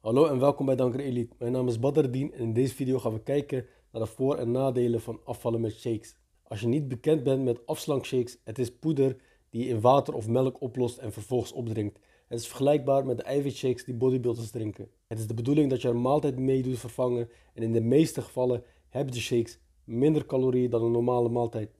[0.00, 1.34] Hallo en welkom bij Danker Elite.
[1.38, 4.50] Mijn naam is Badardien en in deze video gaan we kijken naar de voor- en
[4.50, 6.16] nadelen van afvallen met shakes.
[6.42, 9.16] Als je niet bekend bent met afslankshakes, het is poeder
[9.50, 11.98] die je in water of melk oplost en vervolgens opdrinkt.
[12.28, 14.90] Het is vergelijkbaar met de eiwitshakes die bodybuilders drinken.
[15.06, 18.22] Het is de bedoeling dat je er maaltijd mee doet vervangen en in de meeste
[18.22, 21.70] gevallen hebben de shakes minder calorieën dan een normale maaltijd.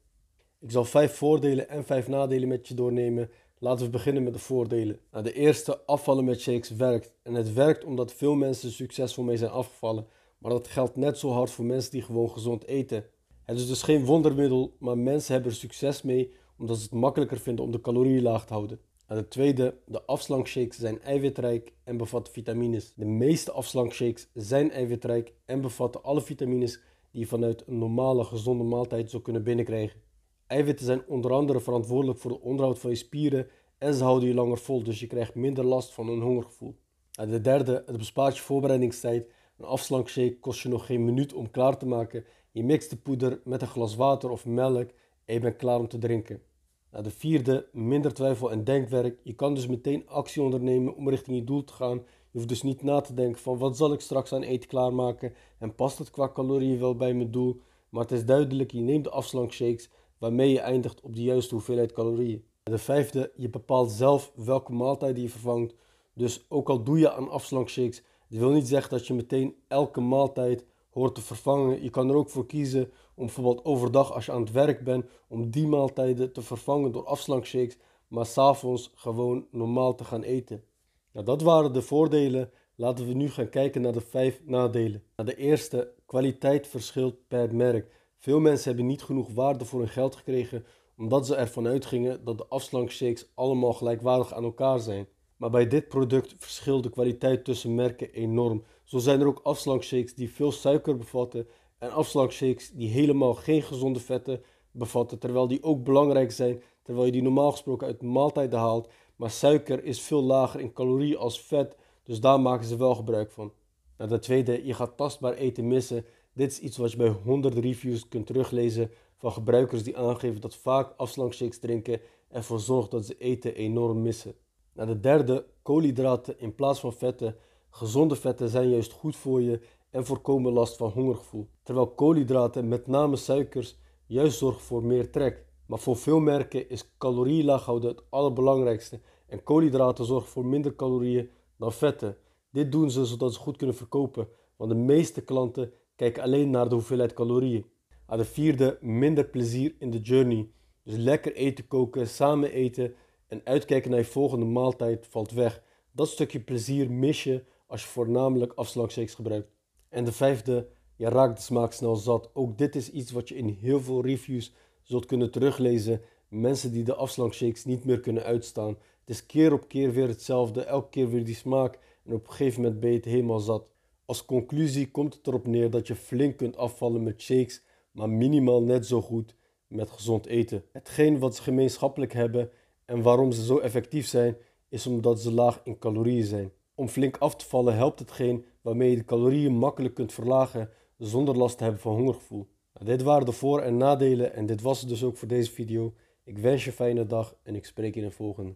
[0.58, 3.30] Ik zal 5 voordelen en 5 nadelen met je doornemen.
[3.62, 5.00] Laten we beginnen met de voordelen.
[5.10, 7.12] Nou, de eerste, afvallen met shakes werkt.
[7.22, 10.06] En het werkt omdat veel mensen succesvol mee zijn afgevallen.
[10.38, 13.04] Maar dat geldt net zo hard voor mensen die gewoon gezond eten.
[13.44, 17.38] Het is dus geen wondermiddel, maar mensen hebben er succes mee omdat ze het makkelijker
[17.38, 18.80] vinden om de calorieën laag te houden.
[19.06, 22.92] En de tweede, de afslankshakes zijn eiwitrijk en bevatten vitamines.
[22.94, 28.64] De meeste afslankshakes zijn eiwitrijk en bevatten alle vitamines die je vanuit een normale gezonde
[28.64, 30.00] maaltijd zou kunnen binnenkrijgen.
[30.50, 33.46] Eiwitten zijn onder andere verantwoordelijk voor het onderhoud van je spieren
[33.78, 36.74] en ze houden je langer vol, dus je krijgt minder last van een hongergevoel.
[37.12, 39.30] En de derde, het bespaart je voorbereidingstijd.
[39.58, 42.24] Een afslankshake kost je nog geen minuut om klaar te maken.
[42.50, 44.90] Je mixt de poeder met een glas water of melk
[45.24, 46.42] en je bent klaar om te drinken.
[46.90, 49.18] De vierde, minder twijfel en denkwerk.
[49.22, 51.96] Je kan dus meteen actie ondernemen om richting je doel te gaan.
[51.96, 55.34] Je hoeft dus niet na te denken van wat zal ik straks aan eten klaarmaken
[55.58, 57.60] en past het qua calorieën wel bij mijn doel.
[57.88, 59.90] Maar het is duidelijk, je neemt de afslankshakes
[60.20, 62.44] waarmee je eindigt op de juiste hoeveelheid calorieën.
[62.62, 65.74] De vijfde, je bepaalt zelf welke maaltijd je vervangt.
[66.14, 70.00] Dus ook al doe je aan afslankshakes, dat wil niet zeggen dat je meteen elke
[70.00, 71.82] maaltijd hoort te vervangen.
[71.82, 75.04] Je kan er ook voor kiezen om bijvoorbeeld overdag als je aan het werk bent,
[75.28, 77.76] om die maaltijden te vervangen door afslankshakes,
[78.08, 80.64] maar s'avonds gewoon normaal te gaan eten.
[81.12, 82.50] Nou, dat waren de voordelen.
[82.76, 85.02] Laten we nu gaan kijken naar de vijf nadelen.
[85.16, 87.90] Nou, de eerste, kwaliteit verschilt per merk.
[88.20, 90.64] Veel mensen hebben niet genoeg waarde voor hun geld gekregen
[90.96, 95.06] omdat ze ervan uitgingen dat de afslankshakes allemaal gelijkwaardig aan elkaar zijn.
[95.36, 98.64] Maar bij dit product verschilt de kwaliteit tussen merken enorm.
[98.84, 101.46] Zo zijn er ook afslankshakes die veel suiker bevatten
[101.78, 107.12] en afslankshakes die helemaal geen gezonde vetten bevatten, terwijl die ook belangrijk zijn, terwijl je
[107.12, 108.88] die normaal gesproken uit maaltijden haalt.
[109.16, 113.30] Maar suiker is veel lager in calorieën als vet, dus daar maken ze wel gebruik
[113.30, 113.52] van.
[113.96, 116.04] Nou, de tweede, je gaat tastbaar eten missen.
[116.32, 120.56] Dit is iets wat je bij honderden reviews kunt teruglezen van gebruikers die aangeven dat
[120.56, 124.34] vaak afslankshakes drinken ervoor zorgt dat ze eten enorm missen.
[124.72, 127.36] Nou, de derde, koolhydraten in plaats van vetten.
[127.70, 129.60] Gezonde vetten zijn juist goed voor je
[129.90, 131.48] en voorkomen last van hongergevoel.
[131.62, 133.76] Terwijl koolhydraten, met name suikers,
[134.06, 135.44] juist zorgen voor meer trek.
[135.66, 141.30] Maar voor veel merken is calorieënlaag houden het allerbelangrijkste en koolhydraten zorgen voor minder calorieën
[141.56, 142.16] dan vetten.
[142.52, 146.68] Dit doen ze zodat ze goed kunnen verkopen, want de meeste klanten kijken alleen naar
[146.68, 147.66] de hoeveelheid calorieën.
[148.06, 150.48] Aan de vierde, minder plezier in de journey.
[150.84, 152.94] Dus lekker eten koken, samen eten
[153.26, 155.62] en uitkijken naar je volgende maaltijd valt weg.
[155.92, 159.52] Dat stukje plezier mis je als je voornamelijk afslankshakes gebruikt.
[159.88, 162.30] En de vijfde, je raakt de smaak snel zat.
[162.32, 166.00] Ook dit is iets wat je in heel veel reviews zult kunnen teruglezen.
[166.28, 168.76] Mensen die de afslankshakes niet meer kunnen uitstaan.
[169.00, 171.78] Het is keer op keer weer hetzelfde, elke keer weer die smaak.
[172.04, 173.68] En op een gegeven moment ben je het helemaal zat.
[174.10, 177.62] Als conclusie komt het erop neer dat je flink kunt afvallen met shakes,
[177.92, 179.34] maar minimaal net zo goed
[179.66, 180.64] met gezond eten.
[180.72, 182.50] Hetgeen wat ze gemeenschappelijk hebben
[182.84, 184.36] en waarom ze zo effectief zijn,
[184.68, 186.52] is omdat ze laag in calorieën zijn.
[186.74, 191.36] Om flink af te vallen helpt hetgeen waarmee je de calorieën makkelijk kunt verlagen zonder
[191.36, 192.48] last te hebben van hongergevoel.
[192.74, 195.50] Nou, dit waren de voor- en nadelen en dit was het dus ook voor deze
[195.50, 195.94] video.
[196.24, 198.54] Ik wens je een fijne dag en ik spreek je in de volgende.